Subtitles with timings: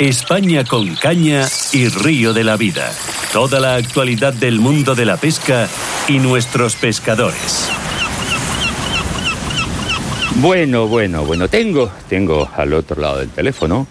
[0.00, 1.42] España con caña
[1.72, 2.90] y río de la vida.
[3.32, 5.68] Toda la actualidad del mundo de la pesca
[6.08, 7.70] y nuestros pescadores.
[10.40, 13.86] Bueno, bueno, bueno, tengo, tengo al otro lado del teléfono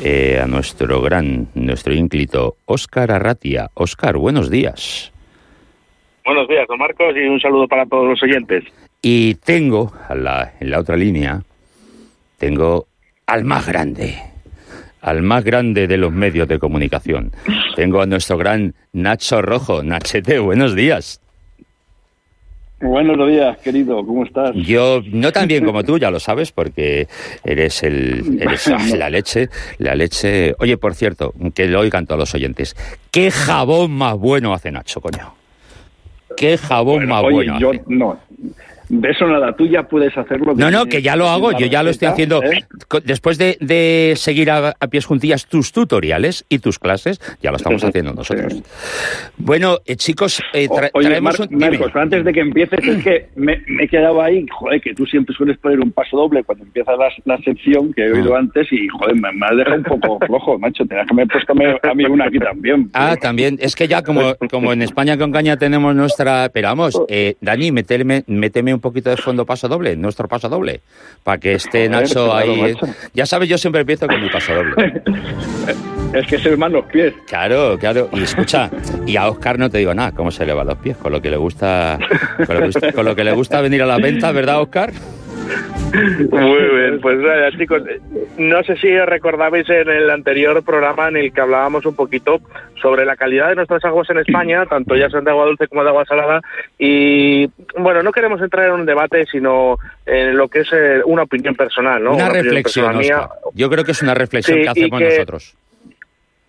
[0.00, 3.68] eh, a nuestro gran, nuestro ínclito Óscar Arratia.
[3.74, 5.12] Óscar, buenos días.
[6.24, 8.62] Buenos días, don Marcos, y un saludo para todos los oyentes.
[9.02, 11.42] Y tengo a la, en la otra línea,
[12.38, 12.86] tengo
[13.26, 14.18] al más grande,
[15.00, 17.32] al más grande de los medios de comunicación.
[17.76, 19.82] Tengo a nuestro gran Nacho Rojo.
[19.82, 21.20] Nachete, buenos días.
[22.80, 24.52] Buenos días, querido, ¿cómo estás?
[24.54, 27.08] Yo no tan bien como tú, ya lo sabes, porque
[27.42, 29.48] eres el eres la leche,
[29.78, 30.54] la leche.
[30.60, 32.76] Oye, por cierto, que lo oigan todos los oyentes.
[33.10, 35.34] ¿Qué jabón más bueno hace Nacho, coño?
[36.36, 37.82] ¿Qué jabón Bueno, más oye, bueno yo hace?
[37.88, 38.20] no.
[38.88, 40.54] De eso nada, tú ya puedes hacerlo.
[40.56, 42.42] No, no, que ya lo hago, yo ya lo estoy haciendo.
[42.42, 42.64] ¿eh?
[43.04, 47.56] Después de, de seguir a, a pies juntillas tus tutoriales y tus clases, ya lo
[47.58, 48.62] estamos haciendo nosotros.
[49.36, 51.58] Bueno, eh, chicos, eh, tra- O- Oye, traemos Mar- un...
[51.58, 55.06] Marcos, antes de que empieces, es que me, me he quedado ahí, joder, que tú
[55.06, 58.38] siempre sueles poner un paso doble cuando empieza la, la sección que he oído Ah.
[58.40, 60.84] antes y, joder, me, me has dejado un poco flojo, macho.
[60.86, 62.90] Tenías que haber puesto a mí una aquí también.
[62.94, 63.58] Ah, también.
[63.60, 66.48] Es que ya como, como en España con caña tenemos nuestra...
[66.52, 70.80] Pero vamos, eh, Dani, méteme, méteme un poquito de fondo paso doble, nuestro paso doble,
[71.22, 72.74] para que esté Nacho ahí.
[73.14, 75.02] Ya sabes, yo siempre empiezo con mi paso doble.
[76.12, 77.12] Es que se van los pies.
[77.26, 78.08] Claro, claro.
[78.12, 78.70] Y escucha,
[79.06, 81.20] y a Oscar no te digo nada, cómo se le van los pies, con lo
[81.20, 81.98] que le gusta,
[82.46, 84.92] con lo que, con lo que le gusta venir a la venta, ¿verdad, Oscar?
[86.30, 87.82] Muy bien, pues nada, chicos,
[88.36, 92.40] no sé si recordabais en el anterior programa en el que hablábamos un poquito
[92.80, 95.82] sobre la calidad de nuestras aguas en España, tanto ya sean de agua dulce como
[95.82, 96.42] de agua salada,
[96.78, 97.46] y
[97.78, 101.54] bueno, no queremos entrar en un debate, sino en lo que es eh, una opinión
[101.54, 102.14] personal, ¿no?
[102.14, 103.28] una reflexión, mía.
[103.54, 105.56] Yo creo que es una reflexión Sí, que hacemos que- nosotros.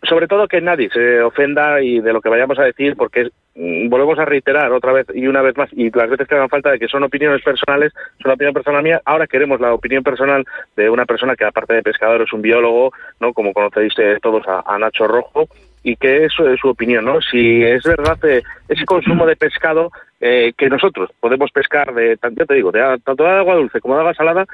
[0.03, 3.89] Sobre todo que nadie se ofenda y de lo que vayamos a decir, porque mm,
[3.89, 6.71] volvemos a reiterar otra vez y una vez más, y las veces que hagan falta,
[6.71, 9.01] de que son opiniones personales, es una opinión personal mía.
[9.05, 10.45] Ahora queremos la opinión personal
[10.75, 13.33] de una persona que, aparte de pescador, es un biólogo, ¿no?
[13.33, 15.47] Como conocéis eh, todos a, Nacho Rojo,
[15.83, 17.21] y que eso es su opinión, ¿no?
[17.21, 22.45] Si es verdad eh, ese consumo de pescado eh, que nosotros podemos pescar de, ya
[22.45, 24.45] te digo, de tanto de agua dulce como de agua salada,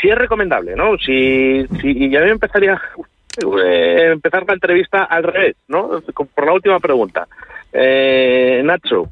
[0.00, 0.96] si es recomendable, ¿no?
[0.96, 2.80] Si, si y a me empezaría
[3.36, 6.00] eh, empezar la entrevista al revés, ¿no?
[6.34, 7.26] Por la última pregunta.
[7.72, 9.08] Eh, Nacho,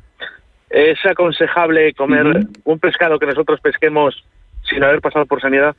[0.68, 4.24] ¿es aconsejable comer un pescado que nosotros pesquemos
[4.68, 5.74] sin haber pasado por sanidad?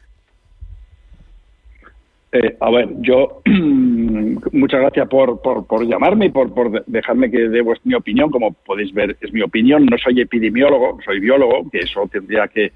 [2.31, 7.31] Eh, a ver, yo muchas gracias por, por, por llamarme y por, por de- dejarme
[7.31, 8.29] que dé mi opinión.
[8.29, 9.85] Como podéis ver, es mi opinión.
[9.85, 12.71] No soy epidemiólogo, soy biólogo, que eso tendría que,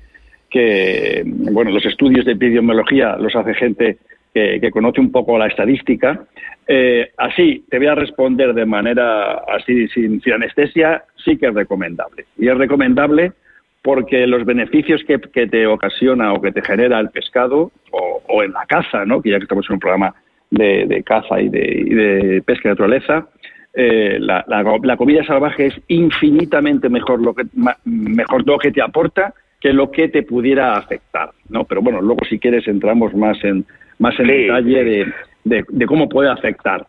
[0.50, 3.98] que bueno, los estudios de epidemiología los hace gente
[4.34, 6.22] que, conoce un poco la estadística.
[6.68, 11.54] Eh, así, te voy a responder de manera así, sin, sin anestesia, sí que es
[11.54, 12.26] recomendable.
[12.38, 13.34] Y es recomendable
[13.82, 18.44] porque los beneficios que, que te ocasiona o que te genera el pescado o, o
[18.44, 19.22] en la caza, ¿no?
[19.22, 20.16] que ya que estamos en un programa
[20.50, 23.28] de, de caza y de, pesca de naturaleza,
[23.74, 27.44] eh, la, la- comida salvaje es infinitamente mejor lo que
[27.86, 31.64] mejor lo que te aporta que lo que te pudiera afectar, ¿no?
[31.64, 33.66] Pero bueno, luego si quieres entramos más en
[34.00, 36.86] más en Sí, detalle de, de- de cómo puede afectar.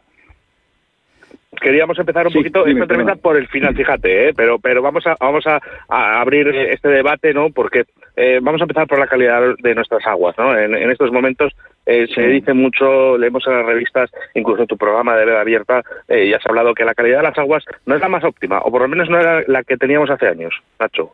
[1.60, 4.32] Queríamos empezar un Sí, poquito dime, esta entrevista por el final, fíjate, ¿eh?
[4.36, 7.50] pero pero vamos a vamos a, a abrir este debate, ¿no?
[7.50, 7.84] Porque
[8.16, 10.56] eh, vamos a empezar por la calidad de nuestras aguas, ¿no?
[10.58, 11.52] En, en estos momentos
[11.86, 15.82] eh, se dice mucho, leemos en las revistas, incluso en tu programa de veda abierta,
[16.08, 18.58] eh, ya has hablado que la calidad de las aguas no es la más óptima,
[18.58, 21.12] o por lo menos no era la que teníamos hace años, Nacho.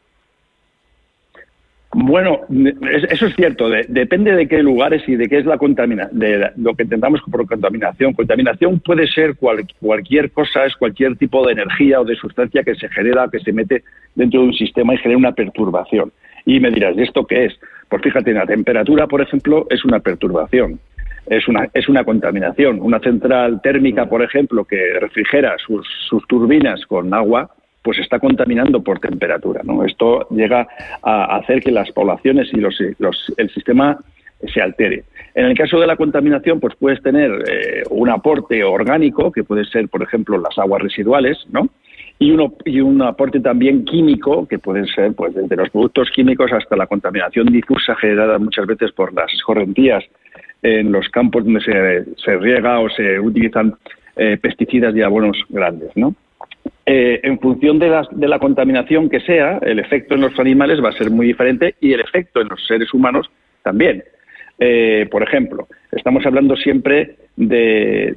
[2.02, 3.68] Bueno, es- eso es cierto.
[3.68, 6.84] de- depende de qué lugares y de qué es la contaminación, de la- lo que
[6.84, 8.14] entendamos por contaminación.
[8.14, 12.74] Contaminación puede ser cual- cualquier cosa, es cualquier tipo de energía o de sustancia que
[12.74, 13.82] se genera, que se mete
[14.14, 16.10] dentro de un sistema y genera una perturbación.
[16.46, 17.60] Y me dirás, ¿y esto qué es?
[17.88, 20.78] Pues fíjate, la temperatura, por ejemplo, es una perturbación.
[21.26, 22.80] Es una, es una contaminación.
[22.80, 27.50] Una central térmica, por ejemplo, que refrigera sus, sus turbinas con agua,
[27.82, 29.62] pues está contaminando por temperatura.
[29.65, 29.84] ¿no?
[29.84, 30.66] Esto llega
[31.03, 32.78] a hacer que las poblaciones y los,
[33.36, 33.98] el sistema
[34.53, 35.04] se altere.
[35.34, 39.65] En el caso de la contaminación, pues puedes tener eh, un aporte orgánico, que puede
[39.65, 41.68] ser, por ejemplo, las aguas residuales, ¿no?
[42.18, 46.53] Y, uno, y un aporte también químico, que pueden ser pues desde los productos químicos
[46.53, 50.04] hasta la contaminación difusa generada muchas veces por las escorrentías
[50.62, 53.74] en los campos donde se, se riega o se utilizan
[54.16, 56.15] eh, pesticidas y abonos grandes, ¿no?
[56.92, 60.83] Eh, en función de, las- de la contaminación que sea, el efecto en los animales
[60.83, 63.31] va a ser muy diferente y el efecto en los seres humanos
[63.63, 64.03] también.
[64.59, 68.13] eh, por ejemplo, estamos hablando siempre de,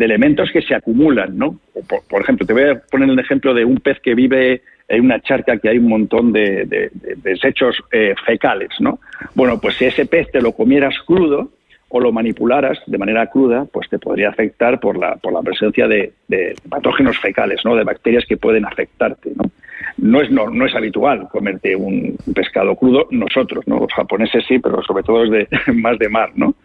[0.00, 1.58] elementos que se acumulan, ¿no?
[2.08, 5.20] Por, ejemplo, te voy a poner el ejemplo de un pez que vive en una
[5.20, 9.00] charca que hay un montón de, desechos eh, fecales, ¿no?
[9.34, 11.50] Bueno, pues si ese pez te lo comieras crudo
[11.96, 15.86] o lo manipularas de manera cruda, pues te podría afectar por la, por la presencia
[15.86, 16.12] de,
[16.68, 17.76] patógenos fecales, ¿no?
[17.76, 19.44] De bacterias que pueden afectarte, ¿no?
[19.98, 23.78] No es, no, no es habitual comerte un pescado crudo, nosotros, ¿no?
[23.78, 26.56] Los japoneses sí, pero sobre todo es de, más de mar, ¿no?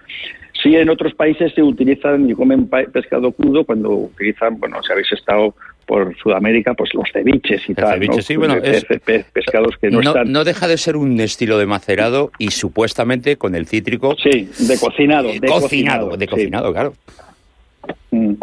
[0.63, 5.11] Sí, en otros países se utilizan y comen pescado crudo cuando utilizan, bueno, si habéis
[5.11, 5.53] estado
[5.89, 7.95] por Sudamérica, pues los ceviches y tal.
[7.95, 8.85] Ceviche, sí, bueno, es,
[9.33, 10.31] pescados que no, están.
[10.31, 14.15] No deja de ser un estilo de macerado y supuestamente con el cítrico.
[14.21, 15.29] Sí, de cocinado.
[15.29, 16.93] de cocinado, de cocinado, claro.
[18.11, 18.35] Mm.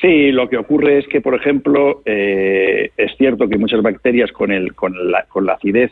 [0.00, 4.50] Sí, lo que ocurre es que, por ejemplo, eh, es cierto que muchas bacterias con,
[4.50, 5.90] el, con, la, con la acidez,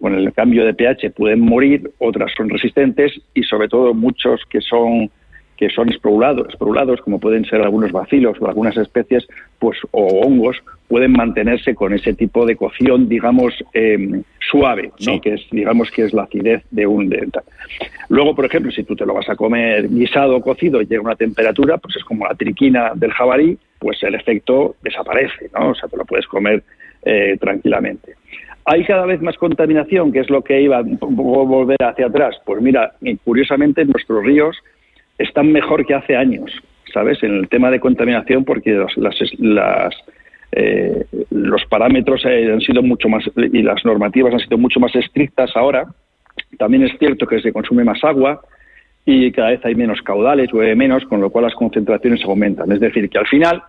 [0.00, 4.60] con el cambio de pH pueden morir, otras son resistentes y sobre todo muchos que
[4.60, 5.10] son
[5.56, 9.26] que son esporulados, como pueden ser algunos bacilos o algunas especies,
[9.58, 15.20] pues o hongos, pueden mantenerse con ese tipo de cocción, digamos, em, suave, ¿no?
[15.20, 17.42] que es, digamos, que es la acidez de un dental.
[18.08, 21.00] Luego, por ejemplo, si tú te lo vas a comer guisado o cocido y llega
[21.00, 25.70] a una temperatura, pues es como la triquina del jabalí, pues el efecto desaparece, ¿no?
[25.70, 26.62] O sea, te lo puedes comer
[27.04, 28.14] eh, tranquilamente.
[28.64, 32.36] ¿Hay cada vez más contaminación, que es lo que iba poco volver hacia atrás?
[32.44, 32.94] Pues mira,
[33.24, 34.56] curiosamente en nuestros ríos
[35.18, 36.50] están mejor que hace años,
[36.92, 37.22] ¿sabes?
[37.22, 39.94] En el tema de contaminación, porque las,
[40.52, 45.50] eh, los parámetros han sido mucho más y las normativas han sido mucho más estrictas
[45.56, 45.86] ahora.
[46.58, 48.40] También es cierto que se consume más agua
[49.08, 52.72] y cada vez hay menos caudales, llueve menos, con lo cual las concentraciones aumentan.
[52.72, 53.62] Es decir, que al final,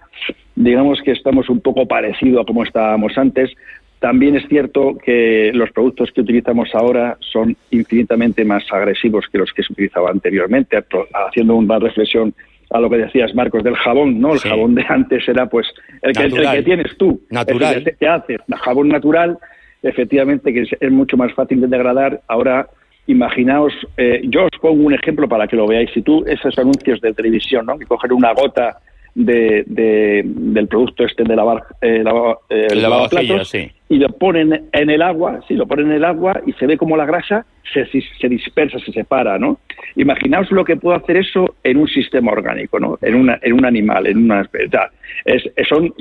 [0.55, 3.51] digamos que estamos un poco parecido a como estábamos antes,
[3.99, 9.51] también es cierto que los productos que utilizamos ahora son infinitamente más agresivos que los
[9.51, 10.77] que se utilizaba anteriormente,
[11.13, 12.33] haciendo una reflexión
[12.69, 14.33] a lo que decías, Marcos, del jabón, ¿no?
[14.33, 15.67] El jabón de antes era, pues,
[16.01, 17.21] el que, el que tienes tú.
[17.29, 17.83] Natural.
[17.85, 18.39] El que haces.
[18.47, 19.37] El jabón natural,
[19.81, 22.21] efectivamente, que es, mucho más fácil de degradar.
[22.27, 22.67] Ahora,
[23.07, 25.89] imaginaos, eh, yo os pongo un ejemplo para que lo veáis.
[25.93, 27.79] Si tú, esos anuncios de televisión, ¿no?
[27.79, 28.77] Que coger una gota
[29.17, 32.03] de, del producto este de lavar eh,
[32.49, 33.55] eh el lavaplatos
[33.89, 36.77] y lo ponen en el agua, si lo ponen en el agua y se ve
[36.77, 39.59] como la grasa se, se dispersa, se separa, ¿no?
[39.95, 42.99] Imaginaos lo que puede hacer eso en un sistema orgánico, ¿no?
[43.01, 44.47] En, una, en un animal, en una
[45.25, 45.93] es, son,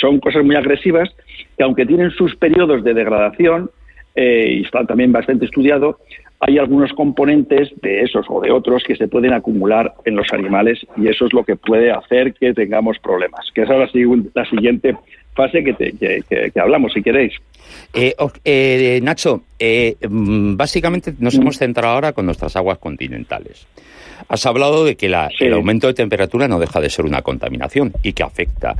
[0.00, 1.14] son cosas muy agresivas
[1.56, 3.70] que aunque tienen sus periodos de degradación
[4.16, 5.98] eh, y están también bastante estudiado,
[6.40, 10.86] hay algunos componentes de esos o de otros que se pueden acumular en los animales
[10.96, 13.50] y eso es lo que puede hacer que tengamos problemas.
[13.54, 13.94] Que esa es
[14.34, 14.96] la, siguiente
[15.36, 17.34] fase que, hablamos, si queréis.
[17.92, 23.66] Eh, eh, Nacho, eh, mm, básicamente nos hemos centrado ahora con nuestras aguas continentales.
[24.28, 28.12] Has hablado de que el aumento de temperatura no deja de ser una contaminación y
[28.12, 28.74] que afecta.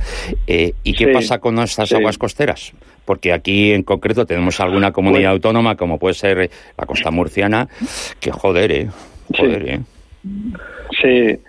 [0.47, 2.73] ¿Y qué pasa con nuestras aguas costeras?
[3.05, 7.69] porque aquí en concreto tenemos alguna comunidad autónoma, como puede ser la costa murciana,
[8.19, 8.89] que joder, ¿eh?
[9.33, 9.79] Joder, ¿eh?
[11.01, 11.39] Sí.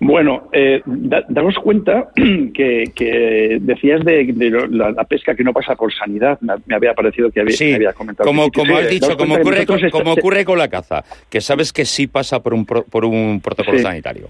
[0.00, 6.38] Bueno, eh, daros cuenta que, decías de, la, pesca que no pasa por sanidad.
[6.40, 8.26] Me, había parecido que había, comentado.
[8.26, 11.84] Como, como has dicho, como ocurre, con, como ocurre con la caza, que sabes que
[11.84, 14.28] sí pasa por un, por un protocolo sanitario.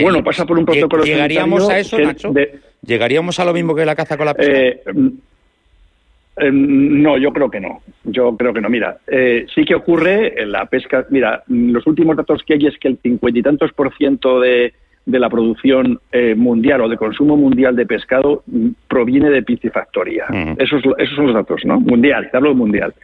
[0.00, 2.32] Bueno, pasa por un protocolo ¿Llegaríamos a eso, Nacho?
[2.84, 4.52] ¿Llegaríamos a lo mismo que la caza con la pesca?
[4.58, 4.80] Eh,
[6.36, 7.82] eh, no, yo creo que no.
[8.04, 8.70] Yo creo que no.
[8.70, 11.06] Mira, eh, sí que ocurre en la pesca.
[11.10, 14.72] Mira, los últimos datos que hay es que el cincuenta y tantos por ciento de,
[15.04, 18.44] de la producción eh, mundial o de consumo mundial de pescado
[18.86, 20.26] proviene de piscifactoría.
[20.58, 21.80] Esos, esos son los datos, ¿no?
[21.80, 22.94] Mundial, te hablo mundial.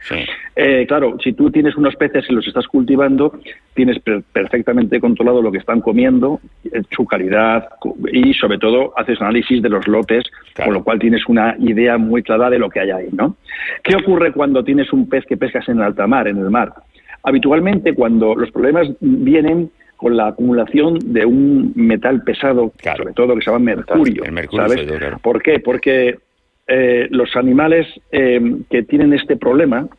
[0.55, 3.33] Eh, claro, si tú tienes unos peces y los estás cultivando,
[3.73, 6.39] tienes perfectamente controlado lo que están comiendo,
[6.71, 7.67] eh, su calidad
[8.13, 10.23] y sobre todo haces análisis de los lotes,
[10.55, 13.35] con lo cual tienes una idea muy clara de lo que hay ahí, ¿no?
[13.83, 16.71] ¿Qué ocurre cuando tienes un pez que pescas en alta mar, en el mar?
[17.23, 23.41] Habitualmente cuando los problemas vienen con la acumulación de un metal pesado, sobre todo que
[23.41, 24.23] se llama mercurio.
[24.49, 24.87] ¿sabes?
[25.21, 25.59] ¿Por qué?
[25.59, 26.17] Porque
[26.67, 28.39] eh, los animales eh,
[28.69, 29.89] que tienen este problema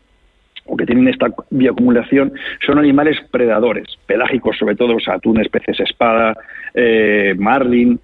[0.65, 2.33] o que tienen esta bioacumulación
[2.65, 6.35] son animales predadores, pelágicos sobre todo, o sea, atunes, peces espada,
[6.73, 8.01] eh, marlin,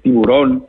[0.00, 0.64] tiburón,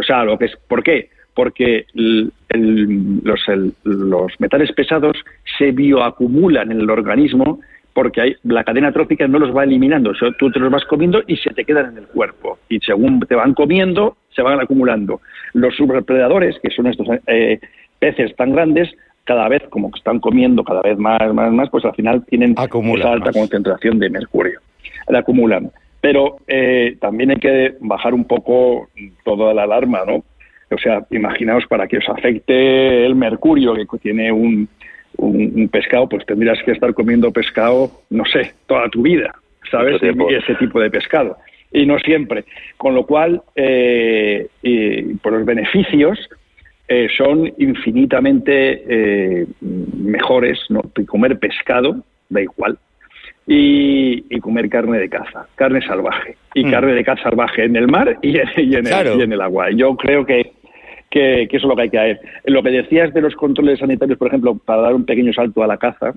[0.00, 1.10] o sea, lo que es, ¿por qué?
[1.34, 3.40] Porque los,
[3.84, 5.18] los metales pesados
[5.58, 7.60] se bioacumulan en el organismo
[7.96, 11.34] porque hay, la cadena trófica no los va eliminando, tú te los vas comiendo y
[11.38, 12.58] se te quedan en el cuerpo.
[12.68, 15.22] Y según te van comiendo, se van acumulando.
[15.54, 17.58] Los subdepredadores, que son estos eh,
[17.98, 21.86] peces tan grandes, cada vez, como que están comiendo cada vez más, más, más, pues
[21.86, 24.60] al final tienen esa alta concentración de mercurio.
[25.08, 25.70] La acumulan.
[26.02, 28.90] Pero eh, también hay que bajar un poco
[29.24, 30.22] toda la alarma, ¿no?
[30.70, 34.68] O sea, imaginaos para que os afecte el mercurio que tiene un,
[35.16, 39.34] un, pescado, pues tendrías que estar comiendo pescado, no sé, toda tu vida,
[39.70, 40.00] ¿sabes?
[40.02, 41.36] Ese tipo de pescado.
[41.72, 42.44] Y no siempre.
[42.76, 44.48] Con lo cual, eh,
[45.22, 46.18] por los beneficios
[46.88, 50.82] eh, son infinitamente eh, mejores, ¿no?
[51.06, 51.96] Comer pescado,
[52.28, 52.78] da igual,
[53.46, 56.36] y, comer carne de caza, carne salvaje.
[56.54, 56.70] Y mm.
[56.70, 59.40] carne de caza salvaje en el mar y en, y en, el, y en el
[59.40, 59.70] agua.
[59.70, 60.52] Yo creo que
[61.10, 62.20] que, eso es lo que hay que hacer.
[62.44, 65.66] Lo que decías de los controles sanitarios, por ejemplo, para dar un pequeño salto a
[65.66, 66.14] la caza,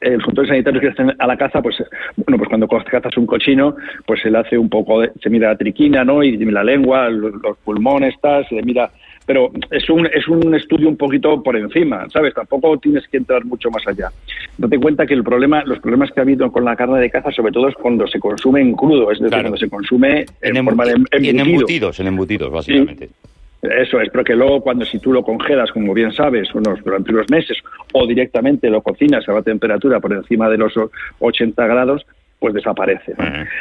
[0.00, 1.76] los controles sanitarios que hacen a la caza, pues
[2.16, 3.76] bueno, pues cuando cazas un cochino,
[4.06, 6.22] pues se le hace un poco, de, se mira la triquina, ¿no?
[6.22, 8.90] Y la lengua, los, pulmones, tal, se le mira,
[9.26, 12.34] pero es un es un estudio un poquito por encima, ¿sabes?
[12.34, 14.10] Tampoco tienes que entrar mucho más allá.
[14.58, 17.30] Date cuenta que el problema, los problemas que ha habido con la carne de caza,
[17.30, 20.84] sobre todo es cuando se consume en crudo, es decir, cuando se consume en, forma
[20.84, 23.08] de En embutidos, en embutidos, básicamente.
[23.70, 27.12] Eso es, pero que luego cuando si tú lo congelas, como bien sabes, unos durante
[27.12, 27.58] unos meses,
[27.92, 30.74] o directamente lo cocinas a la temperatura por encima de los
[31.18, 32.04] 80 grados,
[32.38, 33.14] pues desaparece.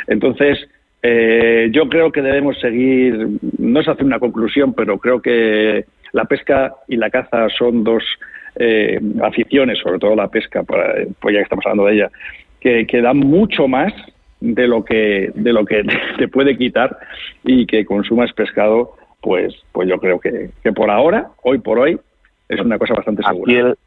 [0.08, 0.68] Entonces,
[1.02, 6.26] eh, yo creo que debemos seguir, no es hacer una conclusión, pero creo que la
[6.26, 8.04] pesca y la caza son dos
[8.58, 12.12] eh, aficiones, sobre todo la pesca, pues ya que estamos hablando de ella,
[12.60, 13.94] que, que dan mucho más
[14.42, 15.84] de lo que de lo que
[16.18, 16.98] te puede quitar
[17.46, 21.98] y que consumas pescado pues, pues yo creo que, que por ahora, hoy por hoy,
[22.50, 23.44] es una cosa bastante segura.
[23.44, 23.78] Aquí, el,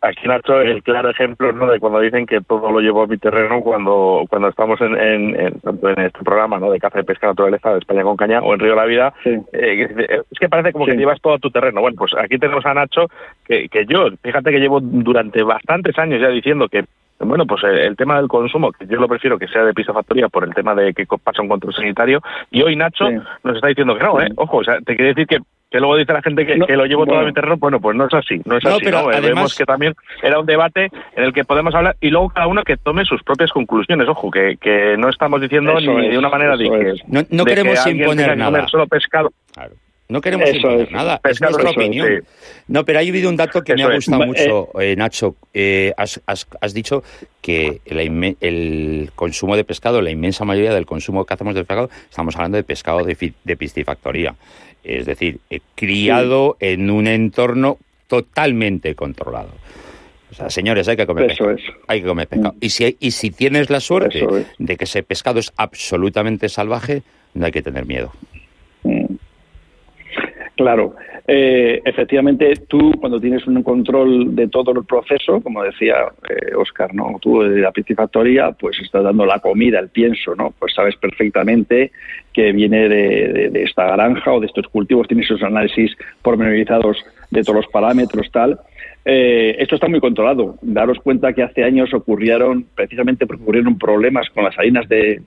[0.00, 1.66] aquí Nacho, el claro ejemplo ¿no?
[1.70, 5.60] de cuando dicen que todo lo llevo a mi terreno cuando cuando estamos en, en,
[5.60, 6.70] tanto en este programa ¿no?
[6.70, 9.12] de caza y pesca naturaleza de España con caña o en Río de la Vida,
[9.24, 11.82] eh, es que parece como que llevas todo a tu terreno.
[11.82, 13.08] Bueno, pues aquí tenemos a Nacho,
[13.44, 16.86] que, que yo, fíjate que llevo durante bastantes años ya diciendo que
[17.20, 20.44] bueno, pues el, tema del consumo, que yo lo prefiero que sea de pisofactoría por
[20.44, 22.22] el tema de que pasa un control sanitario.
[22.50, 23.08] Y hoy Nacho
[23.42, 24.28] nos está diciendo que no, ¿eh?
[24.36, 25.38] Ojo, o sea, te quiere decir que
[25.70, 28.06] que luego dice la gente que, lo llevo todo a mi terreno, bueno, pues no
[28.06, 31.32] es así, no es así, pero eh, Vemos que también era un debate en el
[31.32, 34.96] que podemos hablar y luego cada uno que tome sus propias conclusiones, ojo, que, que
[34.96, 37.26] no estamos diciendo ni de una manera de que...
[37.30, 38.66] No, queremos imponer nada.
[38.68, 39.30] solo pescado.
[39.52, 39.74] Claro.
[40.10, 42.24] No queremos imponer nada, es nuestra opinión.
[42.66, 45.36] No, pero ha habido un dato que me ha gustado mucho, eh, Nacho.
[45.52, 47.02] Eh, has, has, dicho
[47.42, 52.34] que el consumo de pescado, la inmensa mayoría del consumo que hacemos de pescado, estamos
[52.36, 54.34] hablando de pescado de, de piscifactoría.
[54.82, 59.50] Es decir, eh, criado en un entorno totalmente controlado.
[60.30, 61.56] O sea, señores, hay que comer pescado.
[61.86, 62.54] Hay que comer pescado.
[62.60, 64.26] Y si, y si tienes la suerte
[64.58, 67.02] de que ese pescado es absolutamente salvaje,
[67.34, 68.12] no hay que tener miedo.
[70.58, 70.96] Claro,
[71.28, 75.94] eh, efectivamente tú cuando tienes un control de todo el proceso, como decía
[76.56, 77.16] Oscar, eh, ¿no?
[77.20, 80.52] Tú de la piscifactoría, pues estás dando la comida, el pienso, ¿no?
[80.58, 81.92] Pues sabes perfectamente
[82.32, 87.42] que viene de, de esta granja o de estos cultivos, tienes esos análisis pormenorizados de
[87.42, 88.58] todos los parámetros, tal,
[89.04, 90.56] eh, esto está muy controlado.
[90.60, 95.22] Daros cuenta que hace años ocurrieron, precisamente porque ocurrieron problemas con las harinas de,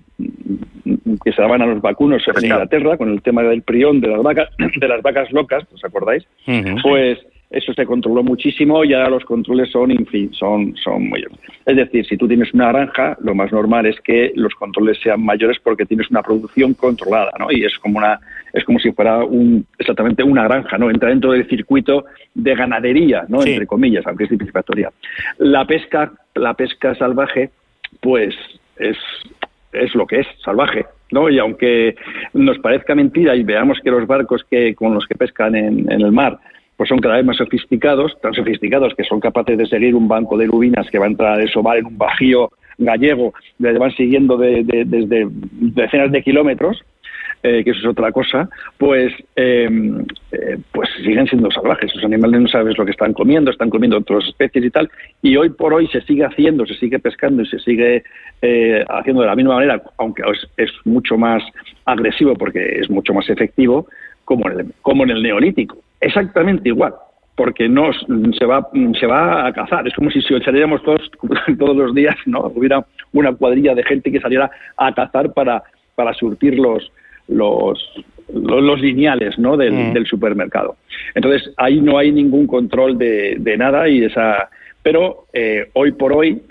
[1.24, 4.22] que se daban a los vacunos en Inglaterra, con el tema del prión de las
[4.22, 6.26] vacas, de las vacas locas, ¿os acordáis?
[6.84, 7.20] Pues
[7.52, 9.94] eso se controló muchísimo y ahora los controles son,
[10.32, 11.26] son, son muy...
[11.66, 15.24] Es decir, si tú tienes una granja, lo más normal es que los controles sean
[15.24, 17.52] mayores porque tienes una producción controlada, ¿no?
[17.52, 18.20] Y es como una
[18.54, 20.90] es como si fuera un, exactamente una granja, ¿no?
[20.90, 23.44] Entra dentro del circuito de ganadería, ¿no?
[23.44, 24.90] Entre comillas, aunque es piscifactoría.
[25.38, 27.50] La pesca, la pesca salvaje,
[28.00, 28.34] pues
[28.78, 28.98] es,
[29.74, 30.86] es lo que es, salvaje.
[31.12, 31.30] ¿no?
[31.30, 31.96] Y aunque
[32.34, 36.02] nos parezca mentira y veamos que los barcos que con los que pescan en, en
[36.02, 36.40] el mar
[36.82, 40.36] pues son cada vez más sofisticados, tan sofisticados que son capaces de seguir un banco
[40.36, 44.36] de lubinas que va a entrar a desovar en un bajío gallego, le van siguiendo
[44.36, 46.84] desde decenas de kilómetros,
[47.44, 51.92] eh, que eso es otra cosa, pues, em, eh, pues siguen siendo salvajes.
[51.92, 54.90] Esos animales no sabes lo que están comiendo, están comiendo otras especies y tal,
[55.22, 58.02] y hoy por hoy se sigue haciendo, se sigue pescando y se sigue
[58.42, 61.44] eh, haciendo de la misma manera, aunque es, es, mucho más
[61.86, 63.86] agresivo porque es mucho más efectivo,
[64.26, 66.94] como en el, como en el neolítico exactamente igual,
[67.36, 69.88] porque no se va se va a cazar.
[69.88, 71.10] Es como si, saliéramos todos
[71.60, 75.64] todos los días, no hubiera una cuadrilla de gente que saliera a cazar para
[75.96, 76.92] para surtir los
[77.28, 77.80] los
[78.34, 79.56] los, lineales ¿no?
[79.56, 79.94] Mm.
[79.94, 80.78] del, supermercado.
[81.16, 84.50] Entonces, ahí no hay ningún control de, de nada y esa...
[84.84, 86.42] Pero eh, hoy por hoy,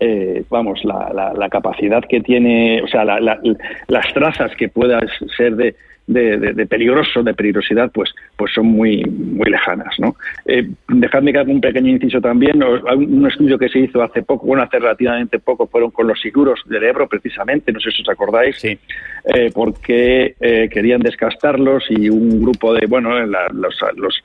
[0.00, 5.06] eh, vamos, la, la, capacidad que tiene, o sea, las trazas que puedan
[5.36, 5.74] ser de,
[6.08, 9.94] de, peligroso, de peligrosidad, pues, pues son muy, muy lejanas.
[9.98, 10.16] ¿no?
[10.46, 12.62] Eh, dejadme que haga un pequeño inciso también.
[12.62, 16.60] Un estudio que se hizo hace poco, bueno, hace relativamente poco, fueron con los seguros
[16.66, 18.78] del Ebro, precisamente, no sé si os acordáis, sí.
[19.24, 24.22] eh, porque eh, querían descastarlos y un grupo de, bueno, la, los, los,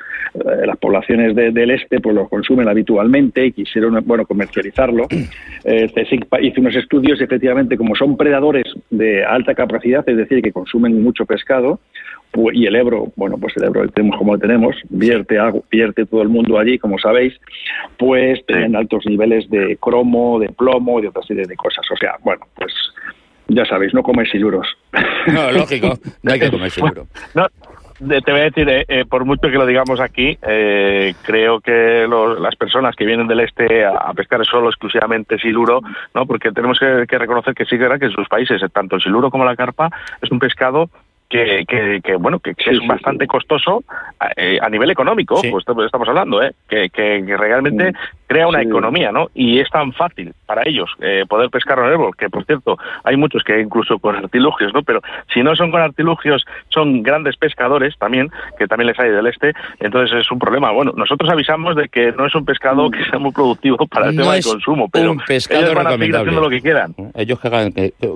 [0.65, 5.07] las poblaciones del este pues los consumen habitualmente y quisieron, bueno, comercializarlo.
[5.63, 10.51] CSIC hizo unos estudios y efectivamente, como son predadores de alta capacidad, es decir, que
[10.51, 11.72] consumen mucho pescado,
[12.51, 15.37] y el Ebro, bueno, pues el Ebro tenemos como lo tenemos, vierte,
[15.71, 17.33] vierte todo el mundo allí, como sabéis,
[17.97, 21.85] pues tienen altos niveles de cromo, de plomo y de otra serie de cosas.
[21.91, 22.73] O sea, bueno, pues
[23.47, 24.67] ya sabéis, no comer siluros.
[25.27, 27.07] No, lógico, no hay que comer siluros.
[27.35, 27.45] No,
[27.99, 32.07] te voy a decir, eh, eh, por mucho que lo digamos aquí, eh, creo que
[32.39, 35.81] las personas que vienen del este a, pescar solo exclusivamente siluro,
[36.13, 36.25] ¿no?
[36.25, 39.55] porque tenemos que, reconocer que sí que en sus países, tanto el siluro como la
[39.55, 39.89] carpa,
[40.21, 40.89] es un pescado
[41.33, 43.83] que, que, bueno que, es bastante costoso
[44.37, 46.53] eh, a, nivel económico pues estamos hablando ¿eh?
[46.69, 47.95] que, que, realmente mm.
[48.27, 51.93] crea una economía no y es tan fácil para ellos eh, poder pescar en el
[51.93, 55.01] Ebro que por cierto hay muchos que incluso con artilugios no pero
[55.33, 59.53] si no son con artilugios son grandes pescadores también que también les hay del este
[59.79, 60.71] entonces es un problema.
[60.71, 64.17] Bueno nosotros avisamos de que no es un pescado que sea muy productivo para el
[64.17, 66.93] tema de consumo pero un pescado ellos van a seguir haciendo lo que quieran.
[67.15, 67.39] Ellos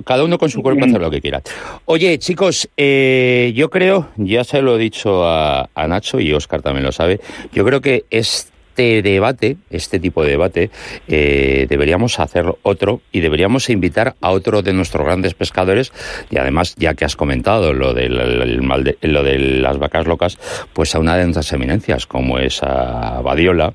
[0.06, 1.42] cada uno con su cuerpo hace lo que quiera.
[1.86, 6.62] Oye chicos eh, eh, yo creo, ya se lo he dicho a, Nacho y Oscar
[6.62, 7.22] también lo sabe,
[7.54, 10.70] yo creo que este debate, este tipo de debate,
[11.08, 15.94] eh, deberíamos hacer otro y deberíamos invitar a otro de nuestros grandes pescadores
[16.30, 18.60] y además, ya que has comentado lo, del,
[19.02, 20.38] lo de las vacas locas,
[20.74, 23.74] pues a una de nuestras eminencias, como es a Badiola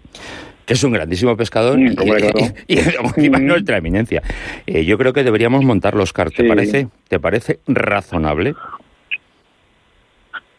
[0.67, 1.89] que es un grandísimo pescador y,
[3.17, 4.23] y, nuestra eminencia.
[4.67, 6.31] Eh, yo creo que deberíamos montar los Oscar.
[6.31, 6.89] ¿Te parece?
[7.09, 8.55] ¿Te parece razonable?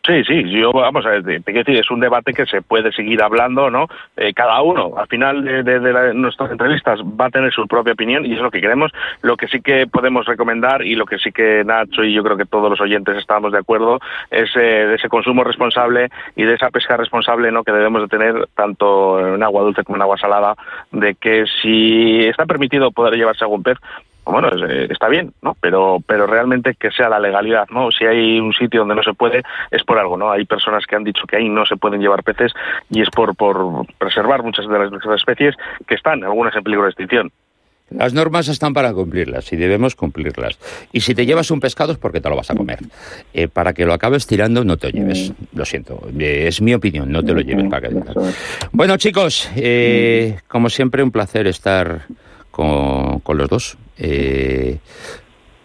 [0.05, 3.87] Sí, sí, yo, vamos a ver, es un debate que se puede seguir hablando, ¿no?
[4.17, 8.33] Eh, cada uno, al final de, nuestras entrevistas, va a tener su propia opinión y
[8.33, 8.91] es lo que queremos.
[9.21, 12.35] Lo que sí que podemos recomendar y lo que sí que Nacho y yo creo
[12.35, 16.55] que todos los oyentes estamos de acuerdo es eh, de ese consumo responsable y de
[16.55, 17.63] esa pesca responsable, ¿no?
[17.63, 20.55] Que debemos de tener tanto en agua dulce como en agua salada,
[20.91, 23.77] de que si está permitido poder llevarse algún pez,
[24.25, 25.55] bueno, eh, está bien, ¿no?
[25.59, 27.91] Pero, pero realmente que sea la legalidad, ¿no?
[27.91, 30.31] Si hay un sitio donde no se puede, es por algo, ¿no?
[30.31, 32.53] Hay personas que han dicho que ahí no se pueden llevar peces
[32.89, 35.55] y es por, por preservar muchas de las especies
[35.87, 37.31] que están, algunas en peligro de extinción.
[37.89, 40.57] Las normas están para cumplirlas y debemos cumplirlas.
[40.91, 42.79] Y si te llevas un pescado es porque te lo vas a comer.
[43.33, 45.29] Eh, para que lo acabes tirando, no te lo lleves.
[45.29, 45.57] Mm.
[45.57, 46.01] Lo siento.
[46.17, 47.95] Eh, es mi opinión, no te lo lleves para que
[48.71, 49.51] Bueno, chicos,
[50.47, 52.07] como siempre, un placer estar
[52.53, 53.77] con, con los dos.
[53.97, 54.77] Eh,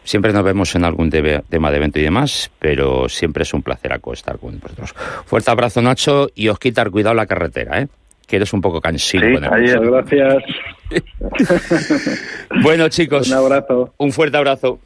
[0.04, 3.92] siempre nos vemos en algún tema de evento y demás, pero siempre es un placer
[3.92, 4.94] acostar con vosotros.
[5.26, 7.88] Fuerte abrazo, Nacho, y os quitar cuidado la carretera, ¿eh?
[8.26, 9.26] que eres un poco cansino.
[9.26, 10.42] Sí, gracias.
[12.62, 13.28] bueno, chicos.
[13.28, 13.94] Un abrazo.
[13.98, 14.78] Un fuerte abrazo.